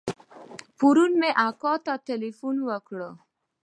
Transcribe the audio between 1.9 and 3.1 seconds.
ټېلفون وکړ.